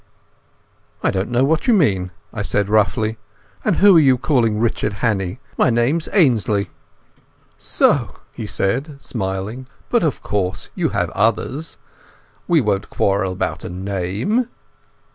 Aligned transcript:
"I 1.03 1.11
don't 1.11 1.29
know 1.29 1.43
what 1.43 1.67
you 1.67 1.75
mean," 1.75 2.09
I 2.33 2.41
said 2.41 2.69
roughly. 2.69 3.19
"And 3.63 3.75
who 3.75 3.97
are 3.97 3.99
you 3.99 4.17
calling 4.17 4.59
Richard 4.59 4.93
Hannay? 4.93 5.37
My 5.59 5.69
name's 5.69 6.09
Ainslie." 6.11 6.71
"So?" 7.59 8.15
he 8.33 8.47
said, 8.47 8.85
still 8.85 8.95
smiling. 8.99 9.67
"But 9.91 10.01
of 10.01 10.23
course 10.23 10.71
you 10.73 10.89
have 10.89 11.11
others. 11.11 11.77
We 12.47 12.61
won't 12.61 12.89
quarrel 12.89 13.33
about 13.33 13.63
a 13.63 13.69
name." 13.69 14.47